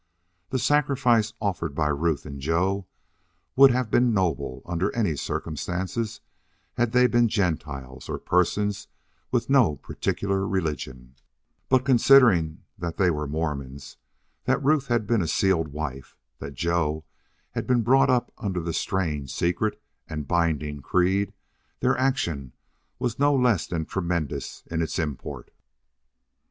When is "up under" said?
18.09-18.59